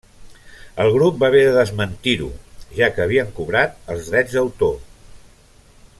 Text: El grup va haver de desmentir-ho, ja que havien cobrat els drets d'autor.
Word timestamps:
El 0.85 0.87
grup 0.95 1.19
va 1.23 1.27
haver 1.27 1.41
de 1.47 1.51
desmentir-ho, 1.57 2.31
ja 2.79 2.89
que 2.97 3.05
havien 3.05 3.31
cobrat 3.41 3.79
els 3.97 4.11
drets 4.15 4.39
d'autor. 4.39 4.77